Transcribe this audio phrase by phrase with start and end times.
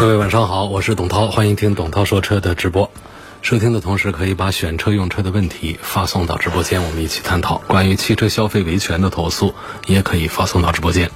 [0.00, 2.90] 各位晚上好，我是董涛，欢迎听董涛说车的直播。
[3.42, 7.58] 收听的同时，可以把选车用车的问题发送到直播间，我们一起探讨。
[7.68, 9.54] 关于汽车消费维权的投诉，
[9.86, 11.10] 也可以发送到直播间。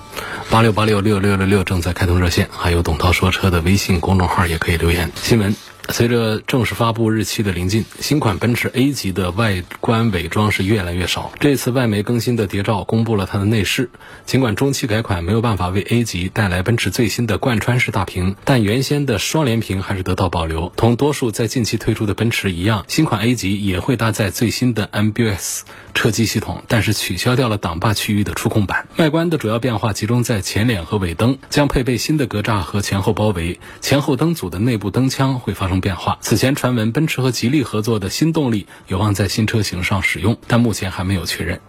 [0.50, 5.10] 八六八六六六六六正在开通热线，还有董涛说车的微信公众号也可以留言。
[5.16, 5.56] 新闻。
[5.90, 11.30] 随着正式发布日期的临近，新款奔驰 A 级的外观伪装是越来越少。
[11.38, 13.90] 这次外媒更新的谍照公布了它的内饰。
[14.24, 20.72] 尽管中期改款没有办法为 A 级带来奔驰最新的贯穿式大屏，但原先的双联屏还是得到保留。
[20.74, 25.60] 同多数在近期推出的奔驰一样，新款 A 级也会搭载最新的 MBUX
[25.92, 28.88] 车机系统，但是取消掉了挡把区域的触控板。
[28.96, 33.60] 外观的主要变化集中在前脸和尾灯，将配备新的格栅和前后包围。
[33.82, 35.73] 前后灯组的内部灯腔会发生。
[35.80, 36.18] 变化。
[36.20, 41.60] 此前传闻，奔驰和吉利合作的新动力有望在新车型上使用，但目前还没有确认。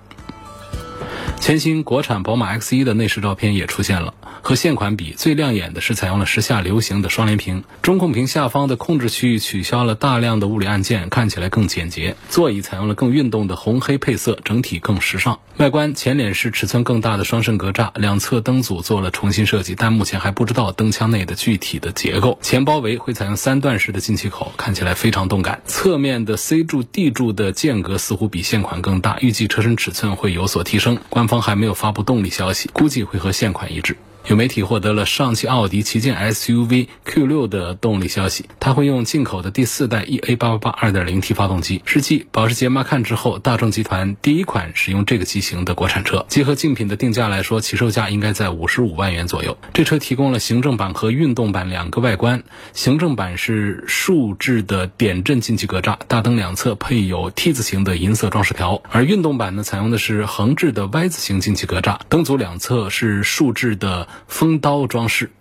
[1.40, 4.14] 全新国产宝马 X1 的内饰照片也出现了。
[4.42, 12.16] 和现款比，最亮眼的是采用了时下流行的双联屏，中控屏下方的控制区域取消了大量的物理按键，看起来更简洁。
[12.30, 15.40] 座椅采用了更运动的红黑配色，整体更时尚。
[15.58, 22.38] 外观前脸是尺寸更大的双肾格栅，两侧灯组做了重新设计，但目前还不知道灯腔内的具体的结构。
[22.42, 25.62] 前包围会采用三段式的进气口，看起来非常动感。
[25.66, 31.00] 侧面的 C 柱、D 柱的间隔似乎比现款更大，预计车身尺寸会有所提升。
[31.16, 33.96] 官方还没有发布动力消息，估计会和现款一致。
[34.28, 46.26] 有媒体获得了上汽奥迪旗舰 SUV Q6 的动力消息，它会用进口的第四代 EA888 2.0T 发动机，是继保时捷 Macan 之后，大众集团第一款使用这个机型的国产车。
[46.28, 49.56] 结合竞品的定价来说，起售价应该在五十五万元左右。
[49.76, 52.44] 这车提供了行政版和运动版两个外观，
[52.74, 64.08] 行政版是竖置的点阵进气格栅，大灯两侧配有 T 字形的银色装饰条，而运动版呢，采用的是横置的 Y 字形进气格栅，灯组两侧是竖置的。
[64.28, 65.32] 风刀装饰。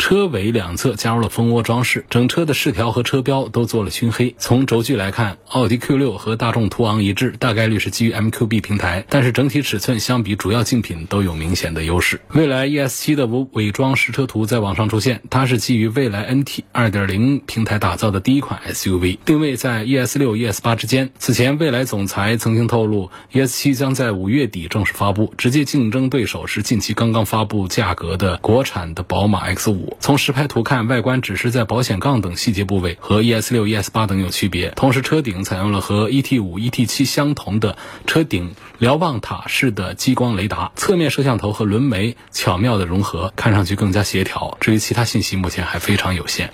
[0.00, 4.34] 车尾两侧加入了蜂窝装饰，整车的饰条和车标都做了熏黑。
[4.38, 12.18] 从轴距来看，奥迪 Q6 和大众途昂一致，大概率是基于 MQB 平台，但是整体尺寸相比主要竞品都有明显的优势。
[12.30, 21.10] 蔚来 ES7 的无伪装实车图在网上出现，它是基于蔚来 NT 2.0平台打造的第一款 SUV，定位在 ES6、ES8 之间。
[21.18, 29.89] 此前，蔚来总裁曾经透露，ES7 将在五月底正式发布，直接竞争对手是近期刚刚发布价格的国产的宝马 X5。
[29.98, 34.70] 从实拍图看，外观只是在保险杠等细节部位和 ES 六、ES 八等有区别。
[34.70, 44.56] 同时，车顶采用了和 ET 五、ET 七相同的车顶瞭望塔式的激光雷达，侧面摄像头和轮眉巧妙的融合，看上去更加协调。
[44.60, 46.50] 至于其他信息，目前还非常有限。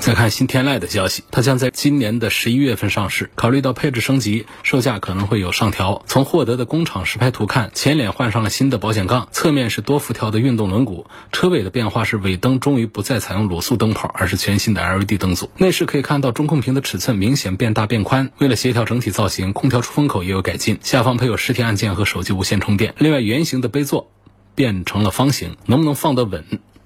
[0.00, 3.30] 再看新天籁的消息，它将在今年的十一月份上市。
[3.34, 6.02] 考虑到配置升级，售价可能会有上调。
[6.06, 11.04] 从获得的工厂实拍图看，前脸换上了新的保险杠，侧面是多辐条的运动轮毂。
[11.32, 15.50] 车尾的变化是尾灯终于不再采用卤素灯泡，而是全新的 LED 灯组。
[15.58, 20.78] 内饰可以看到中控屏的尺寸明显变大变宽，为了协调整体造型，空调出风口也有改进。
[20.82, 22.94] 下方配有实体按键和手机无线充电。
[22.98, 24.10] 另外，圆形的杯座
[24.54, 26.44] 变成了方形，能不能放得稳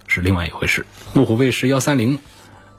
[0.09, 0.87] 是另外一回事。
[1.13, 2.19] 路虎卫士幺三零。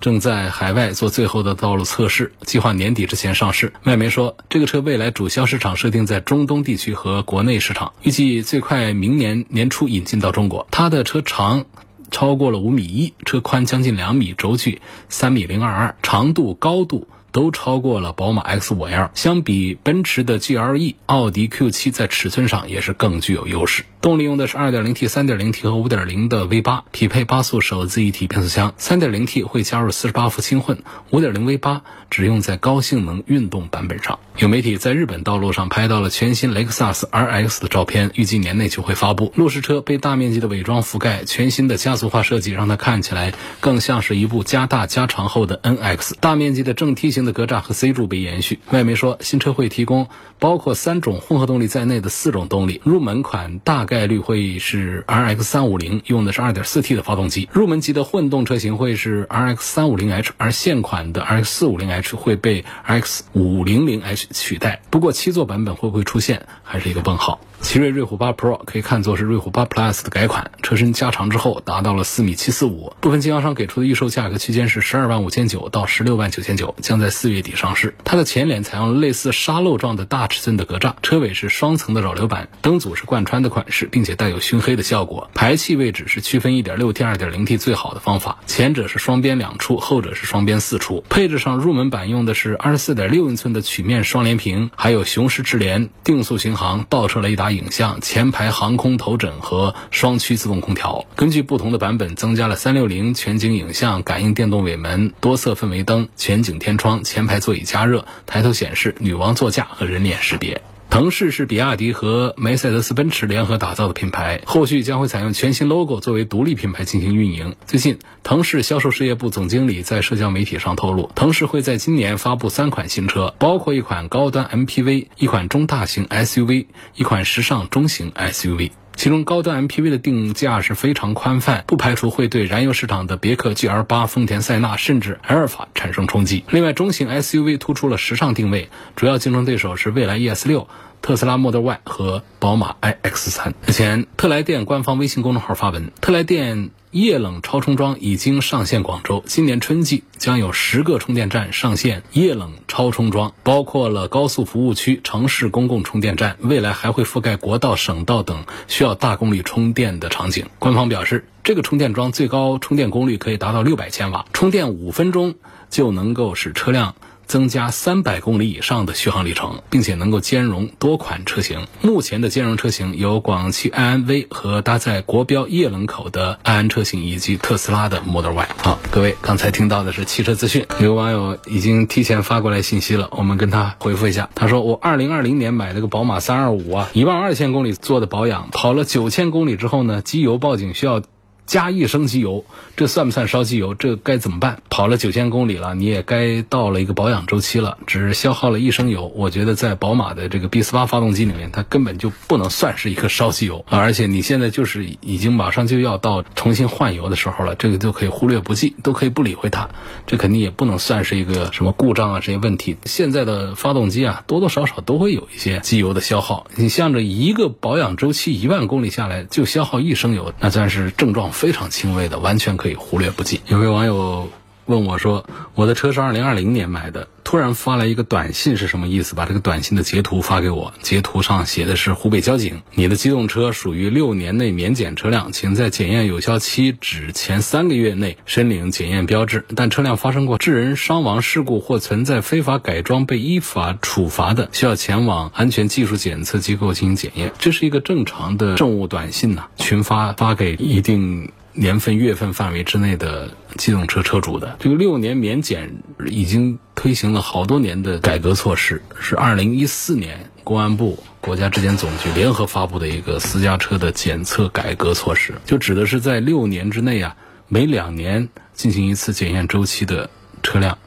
[0.03, 3.71] 正在海外做最后的道路测试，计划年底之前上市。
[3.85, 10.67] 外媒说，这个车未来主销市场设定在中东地区和国内市场，预计最快明年年初引进到中国。
[10.71, 11.63] 它的车长
[12.11, 17.07] 超过了五米一，车宽将近两米，轴距三米零二二，长度高度。
[17.33, 23.83] 都超过了宝马 X5L，相比奔驰的 GLE，奥迪 Q7 在尺寸上也是更具有优势。
[23.99, 28.73] 动力用的是 2.0T、3.0T 和5.0的 V8，匹配八速手自一体变速箱。
[28.77, 34.19] 3.0T 会加入48伏轻混，5.0 V8 只用在高性能运动版本上。
[34.37, 39.31] 有媒体在日本道路上拍到了全新雷克萨斯 RX 的照片，预计年内就会发布。
[39.35, 46.15] 路试车被大面积的伪装覆盖，全新的家族化设计让它看起来更像是一部加大加长后的 NX。
[46.19, 47.22] 大面积的正梯形。
[47.25, 48.59] 的格栅和 C 柱被延续。
[48.71, 50.07] 外媒说，新车会提供
[50.39, 52.81] 包括三种混合动力在内的四种动力。
[52.83, 57.47] 入门款大概率会是 RX 三五零，用的是 2.4T 的发动机。
[57.51, 64.81] 入门级的混动车型会是 RX 三五零 H，而现款的 RX 四五零 H 会被 RX 五零零 H 取代。
[64.89, 67.39] 不过七座版本会不会出现，还是一个问号。
[67.63, 72.93] 奇瑞瑞虎8 Pro 可以看作是瑞虎8 Plus 的改款，车身加长之后达到了四米七四五。
[72.99, 77.95] 部分经销商给出的预售价格区间是十二万五千九到十六万九千九，将在四月底上市。
[78.03, 85.31] 它的前脸采用了类似沙漏状的大尺寸的格栅，车尾是双层的扰流板，灯组是贯穿的款式，并且带有熏黑的效果。
[85.33, 91.03] 排气位置是区分 1.6T、2.0T 最好的方法，前者是双边两出，后者是双边四出。
[91.09, 101.05] 配置上，入门版用的是24.6英寸的曲面双联屏，还有雄狮智联、定速巡航、倒车雷达影像、前排航空头枕和双区自动空调。
[101.15, 110.61] 根据不同的版本，增加了三六零全景影像、感应电动尾门、多色氛围灯、全景天窗、前排座椅加热、抬头显示、女王座驾和人脸识别。
[110.93, 117.55] 腾势是比亚迪和梅赛德斯奔驰联合打造的品牌，后续将会采用全新 logo 作为独立品牌进行运营。
[117.65, 128.69] 最近，腾势销售事业部总经理在社交媒体上透露，腾势会在今年发布三款新车，包括一款高端 MPV、一款中大型 SUV、一款时尚中型 SUV。
[128.95, 136.43] 其中高端 MPV 的定价是非常宽泛，不排除会对燃油市场的别克 GL8、丰田塞纳甚至埃尔法产生冲击。
[136.49, 140.67] 另外，中型 SUV 突出了时尚定位，主要竞争对手是蔚来 ES6、
[141.01, 143.53] 特斯拉 Model Y 和宝马 iX3。
[143.65, 146.69] 日前，特来电官方微信公众号发文，特来电。
[146.93, 160.45] 液冷超充桩已经上线广州，今年春季将有十个充电站上线液冷超充桩，包括了高速服务区、城市公共充电站，未来还会覆盖国道、省道等需要大功率充电的场景。
[160.59, 165.33] 官方表示，这个充电桩最高充电功率可以达到六百千瓦，充电五分钟
[165.71, 166.93] 就能够使车辆。
[167.25, 171.67] 增加三百公里以上的续航里程，并且能够兼容多款车型。
[171.81, 178.47] 目前的兼容车型有广汽埃安 V 和搭载国标液冷口的埃安车型，以及特斯拉的 Model Y。
[178.57, 180.65] 好，各位刚才听到的是汽车资讯。
[180.79, 184.29] 有个网友已经提前发过来信息了，我们跟他回复一下。
[184.35, 191.01] 他说：“我二零二零年买了个宝马三二五啊，一万二千公里做的保养，跑了九千公里之后呢，机油报警需要。”
[191.45, 192.45] 加一升机油，
[192.75, 193.75] 这算不算烧机油？
[193.75, 194.61] 这该怎么办？
[194.69, 199.11] 跑了九千公里了，你也该到了一个保养周期了，只消耗了一升油。
[199.15, 209.69] 我觉得在宝马的这个 B 四八发动机里面，它根本就不能算是一个烧机油，而且你现在就是已经马上就要到重新换油的时候了，这个就可以忽略不计，都可以不理会它。
[210.07, 212.77] 这肯定也不能算是一个什么故障啊这些问题。
[212.85, 216.47] 现在的发动机啊，多多少少都会有一些机油的消耗。
[216.55, 221.32] 你像这一个保养周期一万公里下来就消耗一升油，那算是症状。
[221.33, 223.41] 非常轻微的，完全可以忽略不计。
[223.47, 224.29] 有位网友
[224.65, 225.25] 问我说
[225.55, 239.45] ：“我的车是二零二零年买的，突然发来一个短信，是什么意思？”把这个短信的截图发给我，截图上写的是湖北交警：“你的机动车属于六年内免检车辆，请在检验有效期止前三个月内申领检验标志。
[239.55, 251.31] 但车辆发生过致人伤亡事故或存在非法改装被依法处罚的，需要前往安全技术检测机构进行检验。”这是一个正常的政务短信呐，群发发给一定。
[251.53, 255.75] 年份、月份范围之内的机动车车主的这个六年免检
[256.07, 267.15] 已经推行了好多年的改革措施，是二零一四年公安部、国家质检总局联合发布的一个私家车的检测改革措施，就指的是在六年之内啊，
[267.47, 270.09] 每两年进行一次检验周期的
[270.41, 270.77] 车辆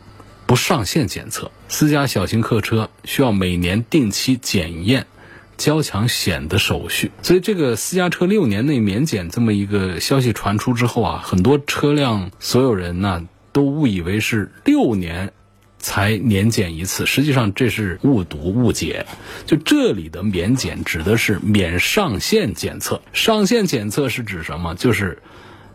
[0.46, 5.06] 不上线检测，私家小型客车需要每年定期检验。
[5.56, 15.32] 交强险的手续，所以这个私家车六年内免检这么一个消息传出之后啊，很多车辆所有人呢都误以为是六年
[15.78, 19.06] 才年检一次，实际上这是误读误解。
[19.46, 24.74] 就这里的免检指的是免上线检测，上线检测是指什么？
[24.74, 25.22] 就是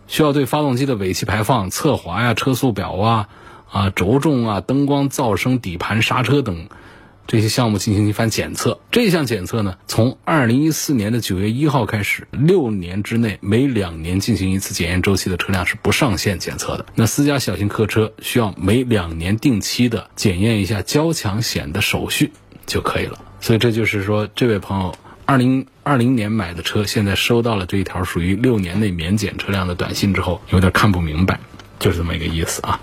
[0.08, 3.29] 需要对发动机的尾气排放、侧滑呀、车速表啊、
[3.72, 6.67] 啊轴重啊、灯光、噪声、底盘、刹车等。
[7.28, 16.86] 这些项目进行一番检测，这项检测呢，从二零一四年的九月一号开始，六年之内每两年进行一次检验周期的车辆是不上线检测的。
[16.96, 22.34] 那私家小型客车需要每两年定期的检验一下交强险的手续
[22.66, 23.20] 就可以了。
[23.40, 31.40] 所以这就是说，这位朋友二零二零年买的车，现在收到了这一条属于六年内免检车辆的短信之后，有点看不明白，
[31.80, 32.80] 就是这么一个意思啊。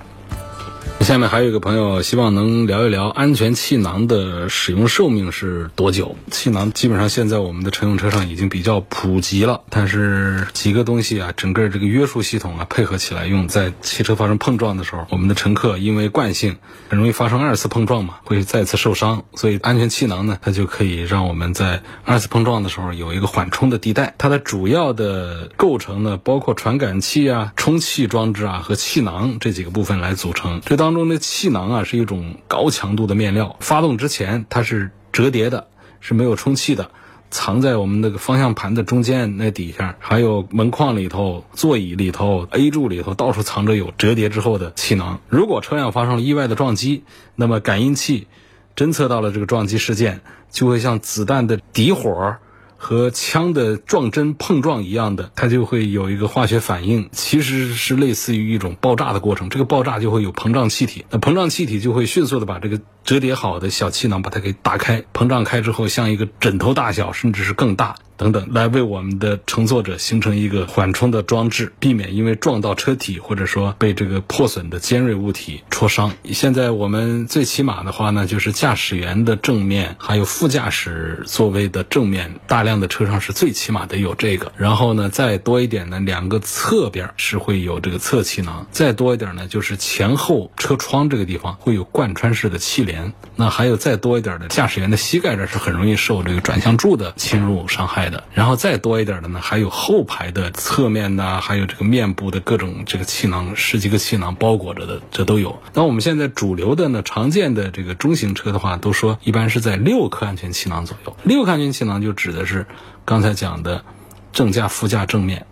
[1.00, 6.16] 下面还有一个朋友希望能聊一聊安全气囊的使用寿命是多久？
[6.30, 16.58] 气囊基本上现在我们的乘用车上已经比较普及了，但是几个东西啊，整个这个约束系统啊配合起来用，在汽车发生碰撞的时候，我们的乘客因为惯性
[16.90, 24.14] 很容易发生二次碰撞嘛，会再次受伤，所以安全气囊呢，它就可以让我们在二次碰撞的时候有一个缓冲的地带。
[24.18, 30.60] 它的主要的构成呢，包括传感器啊、充气装置啊和气囊这几个部分来组成。
[30.66, 30.98] 这当当。
[30.98, 35.68] 中的气囊啊是一种高强度的面料，发动之前它是折叠的，
[36.00, 36.90] 是没有充气的。
[37.30, 45.20] 藏在我们那个方向盘的中间那底下，还有门框里头、座椅里头、A 柱里头，到处藏着有折叠之后的气囊。
[45.28, 47.04] 如果车辆发生了意外的撞击，
[47.36, 48.26] 那么感应器
[48.74, 52.36] 侦测到了这个撞击事件，就会像子弹的底火。
[52.80, 59.50] 和枪的撞针碰撞一样的，它就会有一个化学反应，其实是类似于一种爆炸的过程。
[59.50, 67.96] 这个爆炸就会有膨胀气体，那膨胀气体就会迅速的把这个折叠好的小气囊把它给打开，膨胀开之后像一个枕头大小，甚至是更大。
[68.18, 76.12] 等等，来为我们的乘坐者形成一个缓冲的装置，避免因为撞到车体或者说被这个破损的尖锐物体戳伤。
[76.32, 84.50] 现在我们最起码的话呢，就是驾驶员的正面，还有副驾驶座位的正面，大量的车上是最起码得有这个。
[84.56, 88.66] 然后呢，再多一点呢，两个侧边是会有这个侧气囊。
[88.72, 93.12] 再多一点呢，就是前后车窗这个地方会有贯穿式的气帘。
[93.36, 98.07] 那还有再多一点的，驾驶员的膝盖这是很容易受这个转向柱的侵入伤害。
[98.32, 105.60] 然后再多一点的呢，还有后排的侧面呐，还有这个面部的各种这个气囊，十几个气囊包裹着的，这都有。
[105.74, 111.16] 那我们现在主流的呢，常见的这个中型车的话，都说一般是在六颗安全气囊左右。
[111.24, 112.66] 六颗安全气囊就指的是
[113.04, 113.84] 刚才讲的
[114.32, 115.46] 正驾、副驾正面，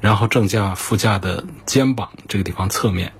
[0.00, 3.12] 然后正驾、副驾的肩膀这个地方侧面，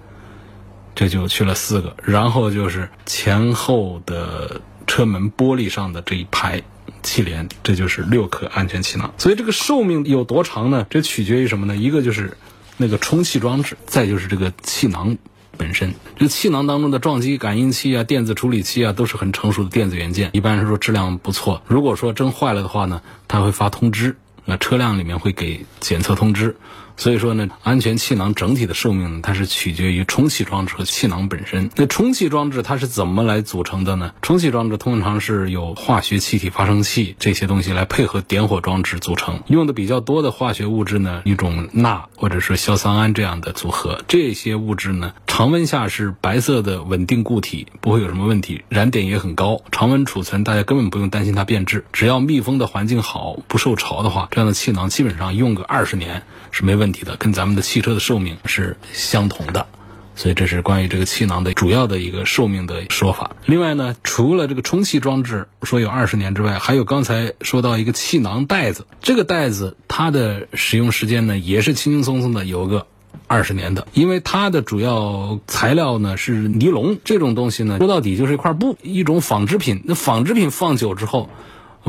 [0.94, 6.62] 这就去了四个，然后就是前后的车门玻璃上的这一排。
[7.02, 9.12] 气帘，这就是六颗安全气囊。
[9.18, 10.86] 所以这个寿命有多长呢？
[10.90, 11.76] 这取决于什么呢？
[11.76, 12.36] 一个就是
[12.76, 15.16] 那个充气装置，再就是这个气囊
[15.56, 15.94] 本身。
[16.16, 21.62] 这个气囊当中的撞击感应器啊、电子处理器啊，都是很成熟的电子元件，一般来说质量不错。
[21.66, 26.56] 如果说真坏了的话呢，它会发通知，那车辆里面会给检测通知。
[26.98, 31.70] 所以说呢，安全气囊整体的寿命呢，它是取决于充气装置和气囊本身。
[31.76, 34.12] 那充气装置它是怎么来组成的呢？
[34.20, 39.40] 充气装置通常是由化学气体发生器这些东西来配合点火装置组成。
[39.46, 44.02] 用的比较多的化学物质呢，一种钠或者是硝酸铵这样的组合。
[44.08, 49.62] 这些物质呢，常温下是白色的稳定固体，不会有什么问题，燃点也很高。
[49.70, 51.84] 常温储存，大家根本不用担心它变质。
[51.92, 57.04] 只要密封的环境好，不受潮的话，这样的气囊基本上用个二十年是没问题。
[57.04, 59.68] 的跟咱们的汽车的寿命是相同的，
[60.16, 63.36] 所以这是关于这个气囊的主要的一个寿命的说法。
[63.46, 72.88] 另外呢，除了这个充气装置说有二十年之外，还有刚才说到一个气囊袋子，这个袋子它的使用时间呢也是轻轻松松的有个
[73.26, 79.82] 二十年的，因为它的主要材料呢是尼龙这种东西呢，说到底就是一块布，一种纺织品。
[79.84, 81.28] 那纺织品放久之后。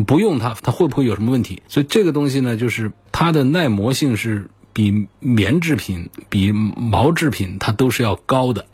[0.06, 1.62] 不用它，它会不会有什么问题？
[1.68, 8.66] 所以这个东西呢，就是它的耐磨性是比棉制品、比毛制品它都是要高的。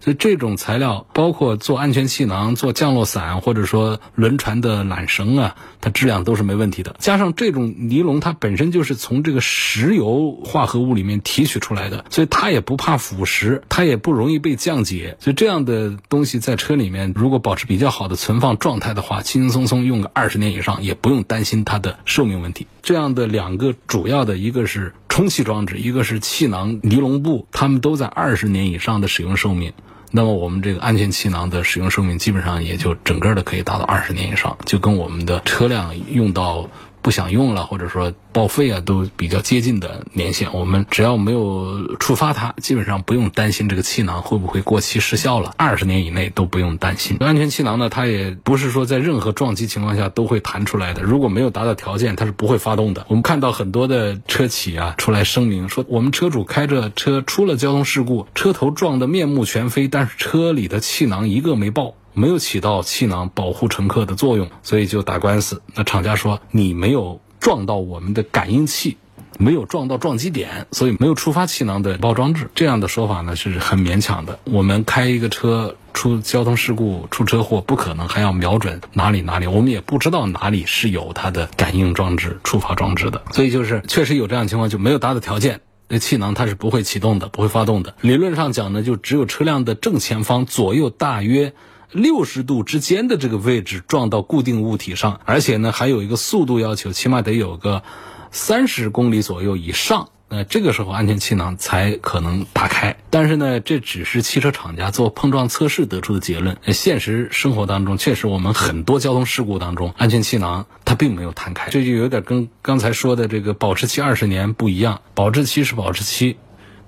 [0.00, 6.96] 所以这种材料，包括做安全气囊、做降落伞，或者说轮船的缆绳啊，它质量都是没问题的。
[6.98, 15.16] 加上这种尼龙，它本身就是从这个石油化合物里面提取出来的，所以它也不怕腐蚀，它也不容易被降解。
[15.20, 22.66] 所以这样的东西在车里面，如果保持比较好的存放状态的话，轻轻松松用个二十年以上，也不用担心它的寿命问题。
[22.82, 29.08] 这样的两个主要的，一个是充气装置，一个是气囊尼龙布，它们都在二十年以上的。
[29.08, 29.72] 使用寿命。
[30.10, 36.68] 那么我们这个安全气囊的使用寿命基本上也就整个的可以达到二十年以上，就跟我们的车辆用到
[37.06, 38.12] 不想用了，或者说。
[38.32, 40.52] 报废啊，都比较接近的年限。
[40.52, 45.54] 我们只要没有触发它，基本上不用担心这个气囊会不会过期失效了。
[45.56, 47.16] 二十年以内都不用担心。
[47.20, 51.00] 安全气囊呢，它也不是说在任何撞击情况下都会弹出来的。
[51.00, 53.06] 如果没有达到条件，它是不会发动的。
[53.08, 65.62] 我们看到很多的车企啊出来声明说，我们车主开着车出了交通事故，车头撞得面目全非，但是车里的气囊一个没爆，没有起到气囊保护乘客的作用，所以就打官司。
[65.76, 67.20] 那厂家说你没有。
[67.38, 68.96] 撞到我们的感应器，
[69.38, 72.50] 没有撞到撞击点，所以没有触发气囊的包装置。
[72.56, 74.40] 这样的说法呢是很勉强的。
[74.44, 83.22] 我们开一个车出交通事故、出车祸，不可能还要瞄准哪里哪里，我们也不知道哪里是有它的感应装置、触发装置的。
[83.30, 87.94] 所以就是确实有这样情况，就没有达到条件，那气囊它是不会启动的，不会发动的。
[88.00, 91.52] 理论上讲呢，就只有车辆的正前方左右大约。
[91.92, 97.82] 六十度之间的这个位置撞到固定物体上，而且呢还有一个速度要求，起码得有个
[98.30, 102.96] 三十公里左右以上，那这个时候安全气囊才可能打开。
[103.08, 106.58] 但是呢，这只是汽车厂家做碰撞测试得出的结论。
[106.72, 115.00] 现实生活当中，确实我们很多交通事故当中，安全气囊它并没有弹开，这就有点跟刚才说的这个保质期二十年不一样。
[115.14, 116.36] 保质期是保质期。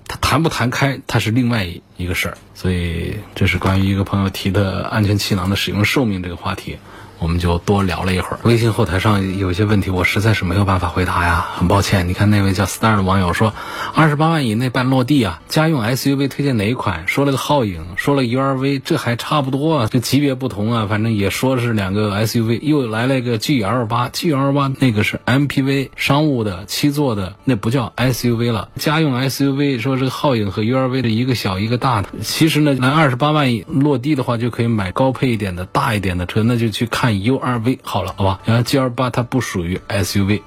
[0.08, 6.78] 它弹不弹开，它是另外一个事儿，所以这是关于一个朋友提的安全气囊的使用寿命这个话题，
[7.18, 8.38] 我们就多聊了一会儿。
[8.44, 12.08] 微信后台上有些问题，我实在是没有办法回答呀，很抱歉。
[12.08, 13.52] 你看那位叫 Star 的网友说，
[13.94, 17.04] 二十八万以内办落地啊，家用 SUV 推荐哪一款？
[17.06, 28.68] 说了个皓影，说了 URV，这还差不多啊，这级别不同啊，反正也说是两个 SUV，又来了一个 GL 八，GL 八那个是 MPV 商务的七座的，那不叫 SUV 了。
[28.76, 38.40] 家用 SUV 说这个皓影和 URV 的一个小一个大的，其实呢，来二十八万落地的话，就可以买高配一点的大一点的车，那就去看 URV 好了，好吧？
[38.44, 40.42] 然后 GL 八它不属于 SUV。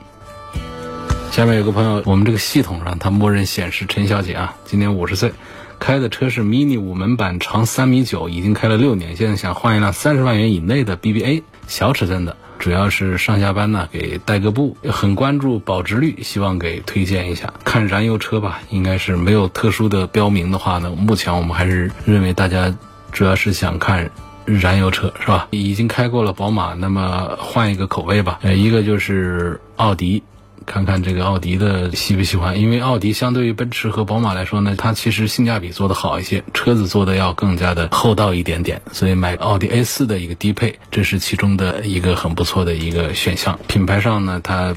[1.31, 5.31] 下面有个朋友，我们这个系统上它默认显示陈小姐啊，今年五十岁，
[5.79, 17.53] 开的车是 mini 五门版，长三米九，已经开了六年，现在想换一辆三十万元以内的 BBA 小尺寸的，主要是上下班呢给带个步，很关注保值率，希望给推荐一下。
[17.63, 22.75] 看燃油车吧，应该是没有特殊的标明的话呢，目前我们还是认为大家
[23.13, 24.11] 主要是想看。
[24.45, 25.47] 燃油车是吧？
[25.51, 28.39] 已经开过了宝马，那么换一个口味吧。
[28.41, 30.23] 呃，一个就是奥迪，
[30.65, 32.59] 看看这个奥迪的喜不喜欢。
[32.59, 38.81] 因为奥迪相对于奔驰和宝马来说呢，它其实性价比做得好一些，车子做的要更加的厚道一点点。
[38.91, 43.59] 所以买奥迪 A 四的一个低配，这是其中的一个很不错的一个选项。
[43.67, 44.75] 品牌上呢，它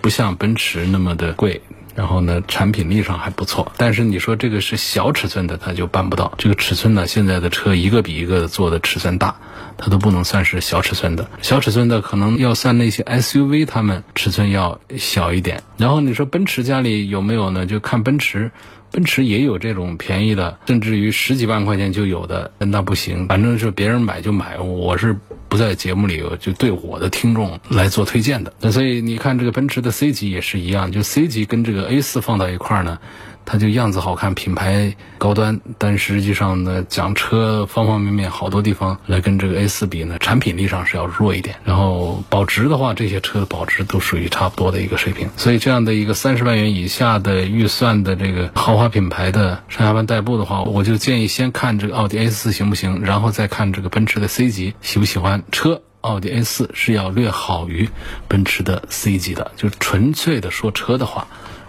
[0.00, 1.62] 不像奔驰那么的贵。
[1.96, 6.34] 然后呢，产品力上还不错，但是你说这个是小尺寸的，它就办不到。
[6.36, 9.34] 这个尺寸呢，现在的车一个比一个做的尺寸大，
[9.78, 11.26] 它都不能算是小尺寸的。
[11.40, 15.62] 小尺寸的可能要算那些 SUV，它们尺寸要小一点。
[15.78, 17.64] 然后你说奔驰家里有没有呢？
[17.64, 18.52] 就看奔驰。
[18.90, 23.26] 奔驰也有这种便宜的，甚至于十几万块钱就有的，那不行。
[23.28, 25.16] 反正是别人买就买，我是
[25.48, 28.52] 不在节目里就对我的听众来做推荐的。
[28.60, 32.98] 那所以你看这个奔驰的 C 级也是一样，就 C 级跟这个 A 四放到一块儿呢。
[33.46, 41.56] 它就样子好看，品牌高端，但实际上呢，讲车方方面面好多地方来跟这个 A 四比呢，产品力上是要弱一点。
[41.64, 45.30] 然后保值的话，这些车的保值都属于差不多的一个水平。
[45.36, 55.44] 所以这样的一个三十万元以下的预算的这个豪华品牌的上下班代步的话，我就建议先看这个奥迪 A 四行不行，然后再看这个奔驰的 C 级喜不喜欢。
[55.52, 57.88] 车奥迪 A 四是要略好于
[58.26, 61.28] 奔驰的 C 级的，就纯粹的说车的话，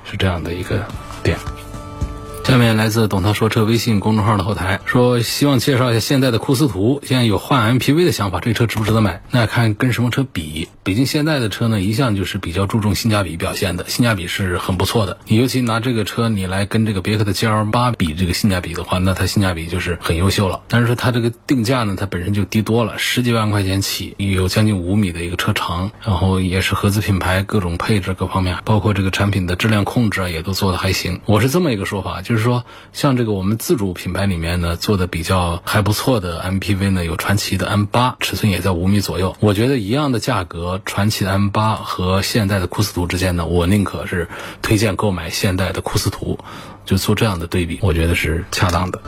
[0.09, 0.85] 是这样的一个
[1.21, 1.37] 点。
[2.47, 9.21] 下面来自董涛说车微信公众号的后台说，希望介绍一下现代的库斯图，现在有换 MPV 的想法，这车值不值得买？
[9.31, 10.69] 那看跟什么车比。
[10.81, 15.17] 北京现代的车呢，一向就是比较注重性价比表现的，性价比是很不错的。
[15.27, 20.61] 你尤其拿这个车你来跟这个别克的 GL 八比这个性价比的话，那它性价比就是很优秀了。
[20.69, 31.19] 但是说它这个定价呢，它本身就低多了，十几万块钱起，有将近五米的一个车长，然后也是合资品牌，各种配置各方面，包括这个产品的质量控制啊，也都做的还行。
[31.25, 32.36] 我是这么一个说法，就是。
[32.37, 39.35] 就是说，像这个我们自主品牌里面呢，做的比较还不错的 MPV 呢，有传祺的 M 八，尺寸也在五米左右。
[39.39, 44.29] 我觉得一样的价格，传祺的 M 八和现代的库斯图之间呢，我宁可是
[44.61, 46.37] 推荐购买现代的库斯图，
[46.85, 49.01] 就做这样的对比，我觉得是恰当的。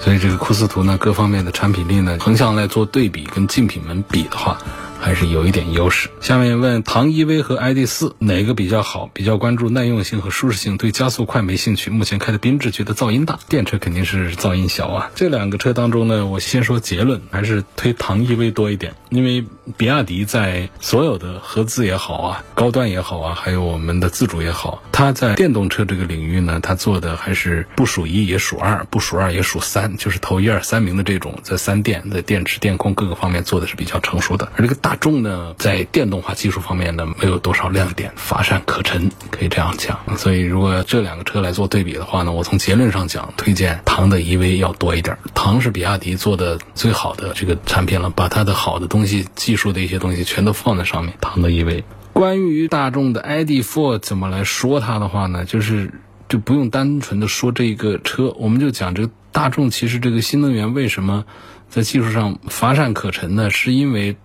[0.00, 4.56] 所以这个库斯图呢，各方面的产品力呢，横向来做对比，跟竞品们比的话。
[4.98, 6.08] 还是有一点优势。
[6.20, 9.08] 下面问唐 EV 和 ID.4 哪个比较好？
[9.12, 11.90] 比较关注耐用性和舒适性，对加速快没兴趣。
[11.90, 15.10] 目前开的缤智觉得噪音大，电车肯定是噪音小啊。
[15.14, 18.94] 这两个车当中呢，我先说结论，还是推唐 EV 多一点。
[19.10, 19.44] 因为
[19.76, 34.50] 比亚迪在所有的合资也好啊，高端也好啊，还有我们的自主也好，它在电动车这个领域呢，它做的还是不数一也数二，不数二也数三，就是头一二三名的这种，在三电、在电池、电控各个方面做的是比较成熟的。
[34.56, 39.98] 而这个大众呢，在电动化技术方面呢，没有多少亮点，乏善可陈，可以这样讲。
[40.16, 45.18] 所以如果这两个车来做对比的话呢，我从结论上讲，推荐唐的 EV 要多一点。
[45.34, 51.12] 唐是比亚迪做的最好的这个产品了，把它的好的东西、技术的一些东西全都放在上面。
[51.20, 51.82] 唐的 EV。
[52.12, 55.92] 关于大众的 ID.4 怎么来说它的话呢，就是
[56.28, 61.24] 就不用单纯的说这个车，我们就讲这个大众其实这个新能源为什么
[61.68, 63.50] 在技术上乏善可陈呢？
[63.50, 64.16] 是因为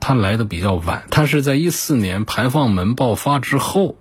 [0.00, 3.96] 它来的比较晚，它是在一四年排放门爆发之后，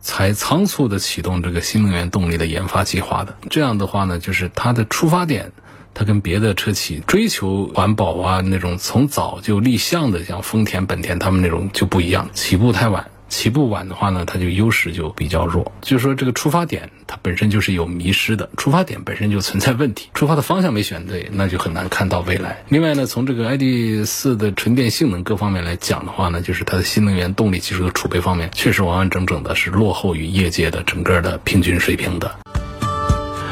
[0.00, 3.36] 才仓促的启动这个新能源动力的研发计划的。
[3.50, 5.52] 这样的话呢，就是它的出发点。
[5.98, 15.72] 它跟别的车企追求环保啊那种从早就立项的，像丰田、本田他们那种就不一样，起步太晚，起步晚的话呢，它就优势就比较弱。
[15.82, 22.64] 就是说这个出发点它本身就是有迷失的，出发点本身就存在问题， 出发的方向没选对，那就很难看到未来。
[22.68, 32.36] 另外呢，从这个 ID 四的纯电性能各方面来讲的话呢，就是它的新能源动力技术的储备方面，确实完完整整的是落后于业界的整个的平均水平的。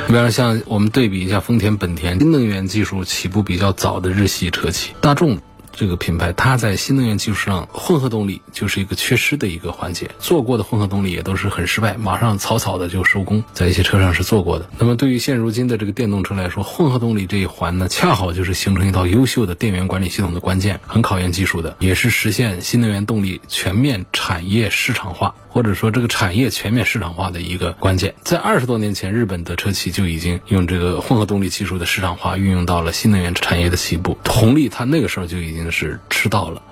[0.07, 5.39] 比方像我们对比一下丰田、本田新能源技术起步比较早的日系车企，大众
[5.77, 10.11] 这个品牌，它在新能源技术上，混合动力就是一个缺失的一个环节。
[10.19, 14.69] 做过的混合动力也都是很失败，马上草草的就收工，在一些车上是做过的。
[14.79, 28.15] 那么对于现如今的这个电动车来说，混合动力这一环呢，恰好就是形成一套优秀的电源管理系统的关键，很考验技术的，也是实现新能源动力全面产业市场化，或者说这个产业全面市场化的一个关键。
[28.23, 36.63] 在二十多年前，日本的车企就已经用这个混合动力技术的市场化运用到了新能源产业的起步，红利它那个时候就已经是吃到了，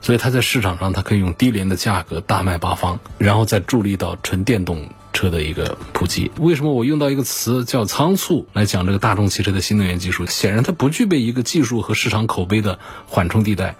[0.00, 6.30] 所以它在市场上它可以用低廉的价格大卖八方，然后再助力到纯电动车的一个普及。
[6.38, 10.26] 为什么我用到一个词叫仓促来讲这个大众汽车的新能源技术？
[10.26, 13.76] 显然它不具备一个技术和市场口碑的缓冲地带。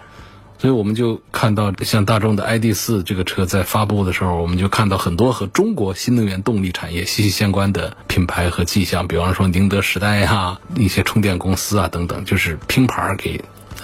[0.59, 13.43] 所以我们就看到，像大众的 ID.4 这个车在发布的时候，我们就看到很多和中国新能源动力产业息息相关的品牌和迹象，比方说宁德时代呀、一些充电公司啊等等，就是拼盘给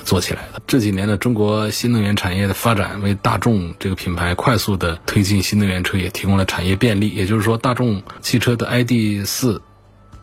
[0.08, 0.62] 做起来的。
[0.66, 7.10] 这几年呢，中国新能源产业的发展，为大众这个品牌快速的推进新能源车也提供了产业便利。
[7.10, 9.60] 也就是说，大众汽车的 ID.4。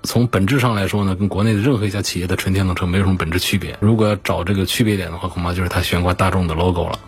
[0.02, 3.78] 从本质上来说呢，跟国内的任何一家企业的纯电动车没有什么本质区别。
[3.80, 7.00] 如果要找这个区别点的话，恐怕就是它悬挂大众的 logo 了，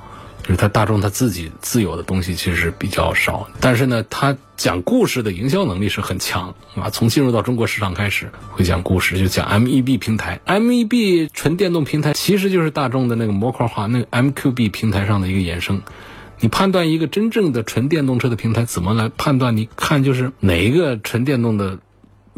[0.47, 3.49] 就是它大众它自己自有的东西其实比较少。
[3.60, 6.89] 但是呢，它讲故事的营销能力是很强啊。
[6.89, 10.39] 从进入到中国市场开始，会讲故事，就讲 MEB 平台。
[10.45, 15.81] MEB 纯电动平台其实就是大众的那个模块化那个 MQB 平台上的一个衍生。
[16.39, 19.57] 你判断一个真正的纯电动车的平台怎么来判断？
[19.57, 21.79] 你看就是哪一个纯电动的。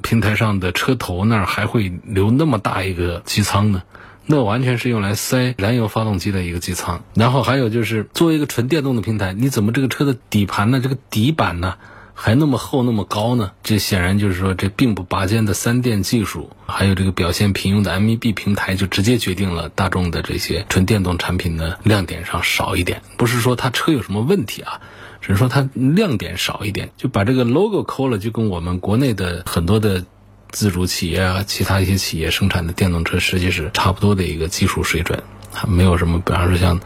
[0.02, 3.84] 平台上的车头那儿还会留那么大一个机舱呢？
[4.32, 7.02] 那完全是用来塞燃油发动机的一个机舱。
[7.16, 10.80] 然后还有就是，作为一个纯电动的平台，你怎么这个车的底盘呢？
[10.80, 11.78] 这个底板呢
[12.14, 13.54] 还那么厚那么高呢？
[13.64, 23.02] 这显然就是说，这并不拔尖的三电技术，还有这个表现平庸的 MEB 平台，就直接决定了大众的这些纯电动产品的亮点上少一点。
[23.18, 24.80] 不是说它车有什么问题啊？
[25.22, 30.06] 只是说它亮点少一点，就把这个 logo 抠了，就跟我们国内的很多的
[30.52, 36.80] 自主企业啊，其他一些企业生产的电动车，实际是差不多的一个技术水准，还没有什么，比方说像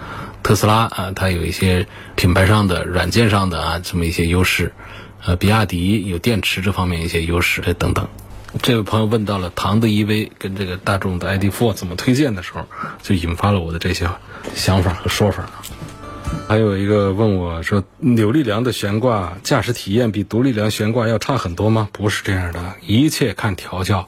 [0.44, 4.74] 特斯拉啊，它有一些品牌上的、软件上的啊这么一些优势，
[5.26, 8.08] 呃，比亚迪有电池这方面一些优势等等。
[8.62, 12.68] 这位朋友问到了唐的 EV 跟这个大众的 ID.4 怎么推荐的时候，
[13.02, 14.08] 就引发了我的这些
[14.54, 15.50] 想法和说法。
[16.46, 24.08] 还有一个问我说：“扭力梁的悬挂驾驶体验比独立梁悬挂要差很多吗？”不是这样的，一切看调教。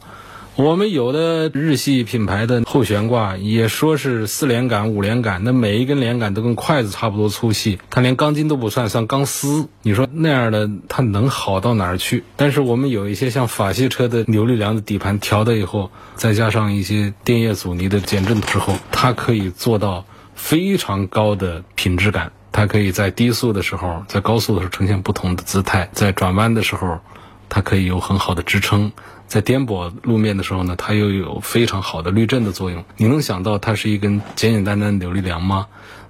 [0.55, 9.67] 我们有的日系品牌的后悬挂也说是四连杆、五连杆，那每一根连杆都跟筷子差不多粗细，它连钢筋都不算，算钢丝。
[9.81, 12.23] 你说那样的它能好到哪儿去？
[12.35, 20.05] 但是我们有一些像法系车的扭力梁的底盘调的以后，再加上一些电液阻尼的减震之后，它可以做到。
[20.45, 26.99] 非常高的品质感，它可以在低速的时候，在高速的时候呈现不同的姿态，在转弯的时候，
[27.49, 28.91] 它可以有很好的支撑，
[29.25, 32.85] 在颠簸路面的时候呢，它又有非常好的滤震的作用。
[32.95, 35.65] 你能想到它是一根简简单单的扭力梁吗？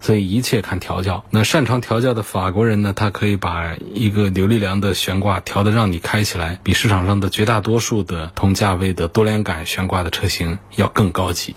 [0.05, 1.25] 所以一切看调教。
[1.31, 11.55] 那擅长调教的法国人呢，他可以把一个扭力梁的悬挂调的让你开起来，比市场上的绝大多数的同价位的多连杆悬挂的车型要更高级。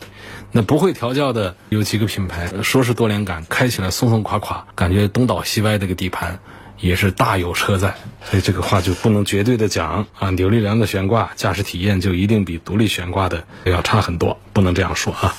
[0.50, 5.76] 那不会调教的有几个品牌，说是多连杆，开起来松松垮垮，感觉东倒西歪。
[5.76, 6.40] 的个底盘
[6.80, 10.30] 也是大有车在，所以这个话就不能绝对的讲啊。
[10.30, 15.34] 扭力梁的悬挂驾驶体验就一定比独立悬挂的要差很多，不能这样说啊。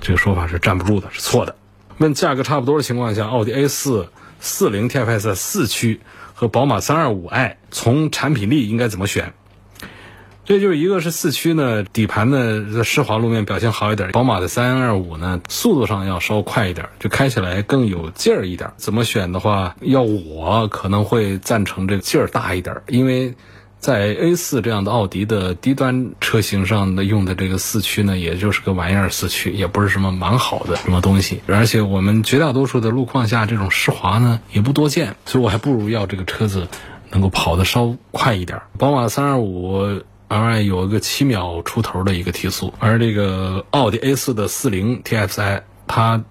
[0.00, 1.54] 这个说法是站不住的，是错的。
[2.00, 4.08] 问价格差不多的情况下，奥迪 A 四
[4.40, 6.00] 四零 TFS 四驱
[6.32, 9.34] 和宝马三二五 i 从产品力应该怎么选？
[10.46, 14.12] 这就是一个是四驱呢，底盘呢在湿滑路面表现好一点。
[14.12, 18.72] 宝马的三二五呢，速度上要稍快一点，就开起来更有劲儿一点。
[18.78, 23.34] 怎么选的话，要我可能会赞成这个劲儿大一点，因为
[23.80, 31.40] 在 A 四这样的奥迪的低端车型上的用的这个四驱呢，也就是个玩意儿四驱，也不是什么蛮好的什么东西。
[31.48, 36.68] 而且我们绝大多数的路况下，这种湿滑呢也不多见，所以我还不如要这个车子
[37.10, 38.62] 能够跑得稍快一点。
[38.78, 40.02] 宝马三二五。
[40.32, 46.22] 而有一个七秒出头的一个提速，而这个奥迪 A 四的四零 TFSI 它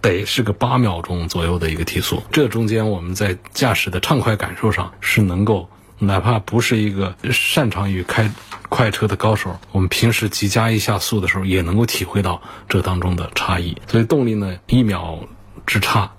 [0.00, 2.22] 得是个八秒钟左右的一个提速。
[2.32, 5.68] 这中间我们在驾驶的畅快感受上是能够，
[6.02, 8.30] 哪怕不是一个擅长于开
[8.68, 13.80] 快车的高手，我们平时急加一下速的时候也能够体会到这当中的差异。
[13.86, 15.20] 所以动力呢，一秒
[15.66, 16.12] 之差。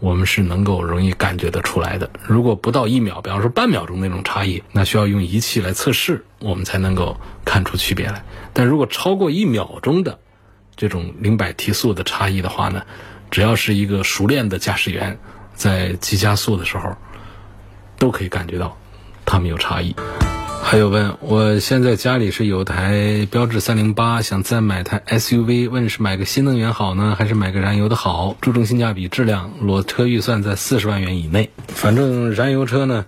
[0.00, 2.08] 我们是能够容易感觉得出来的。
[2.24, 8.24] 如果不到一秒，比方说半秒钟那种差异，那需要用仪器来测试，我们才能够看出区别来。
[8.52, 10.20] 但如果超过一秒钟的
[10.76, 12.84] 这种零百提速的差异的话呢，
[13.32, 15.18] 只要是一个熟练的驾驶员，
[15.54, 16.96] 在急加速的时候，
[17.98, 18.77] 都可以感觉到
[19.28, 19.94] 他们有差异。
[20.60, 28.36] 还有问，我现在家里是有台标致三零八，想再买台 SUV，问是买个新能源好呢，还是买个燃油的好？
[28.40, 31.50] 注重性价比、质量，裸车预算在四十万元以内。
[31.68, 33.06] 反正燃油车呢，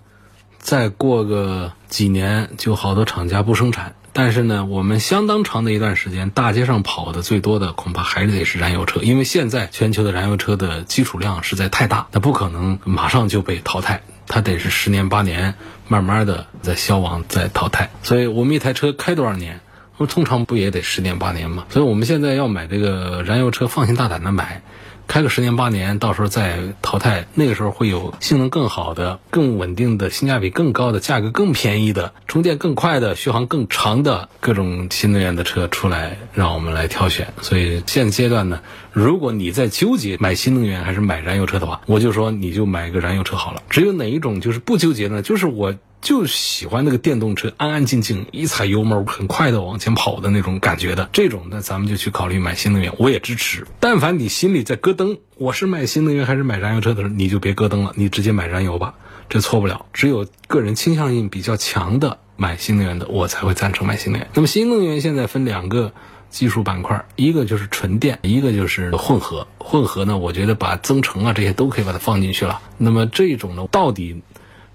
[0.59, 3.95] 再过个几年就好多厂家不生产。
[4.13, 14.03] 但是呢，我们相当长的一段时间，大街上跑的最多的恐怕还是得是燃油车，因为现在全球的燃油车的基础量实在太大，那不可能马上就被淘汰，
[14.33, 15.57] 它得是十年八年，
[15.89, 17.91] 慢慢的在消亡、在淘汰。
[18.05, 19.59] 所以我们一台车开多少年，
[19.97, 21.67] 我通常不也得十年八年吗？
[21.69, 24.63] 所以我们现在要买这个燃油车，放心大胆的买。
[25.11, 37.35] 开个十年八年，到时候再淘汰，那个时候会有性能更好的、更稳定的、性价比更高的、价格更便宜的、充电更快的、续航更长的各种新能源的车出来，让我们来挑选。
[37.43, 38.61] 所以现阶段呢，
[38.93, 43.61] 如果你在纠结买新能源还是买燃油车的话，我就说你就买个燃油车好了。
[43.69, 45.23] 只有哪一种就是不纠结呢？
[45.23, 45.75] 就是我。
[46.01, 53.67] 就喜欢那个电动车安安静静一踩油门很快的往前跑的那种感觉的这种，那咱们就去考虑买新能源，我也支持。
[53.81, 58.95] 但凡你心里在咯噔，我是买新能源还是买燃油车的时候，你就别咯噔了，你直接买燃油吧，
[59.29, 59.85] 这错不了。
[59.93, 64.31] 只有个人倾向性比较强的买新能源的，我才会赞成买新能源。
[64.33, 65.93] 那么新能源现在分两个
[66.31, 69.47] 技术板块，一个就是纯电，一个就是混合。
[69.59, 72.63] 混合呢，我觉得把增程啊这些都可以把它放进去了。
[72.79, 74.23] 那么这种呢，到底？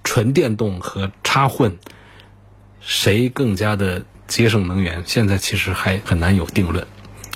[0.06, 1.78] 纯电动和插混，
[2.80, 5.04] 谁更加的节省能源？
[5.06, 6.88] 现在其实还很难有定论。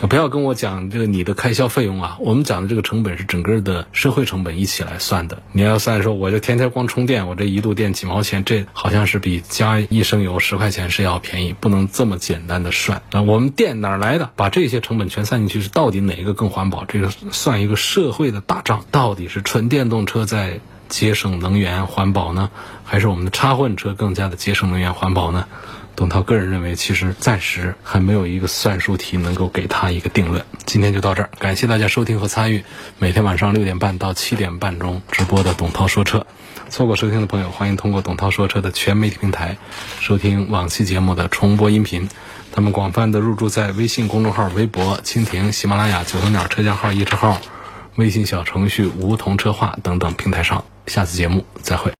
[0.07, 5.43] 不要跟我讲这个你的开销费用啊，我们讲的这个成本是整个的社会成本一起来算的。
[5.51, 13.01] 你要算说，我就天天光充电，我这一度电几毛钱，这好像是比加一升油十块钱是要便宜，不能这么简单的算。
[13.11, 14.29] 那我们电哪来的？
[14.37, 16.85] 把这些成本全算进去，是到底哪一个更环保？
[16.85, 20.61] 这个算一个社会的大账，到底是纯电动车在？
[20.89, 22.49] 节省能源环保呢，
[22.83, 25.45] 还是我们的插混车更加的节省能源环保呢？
[25.95, 30.43] 董涛个人认为，其实暂时还没有一个算术题能够给他一个定论。
[30.65, 32.63] 今天就到这儿，感谢大家收听和参与
[32.99, 36.25] 每天晚上六点半到七点半钟直播的董涛说车。
[36.69, 39.57] 错过收听的朋友，欢迎通过董涛说车的全媒体平台
[39.99, 42.09] 收听往期节目的重播音频。
[42.51, 47.39] 他们广泛的入驻在微信公众号、微博、蜻蜓、喜马拉雅、九头鸟车架号、一车号。
[47.95, 51.87] 微信小程序梧桐车话等等平台上，下次节目再会。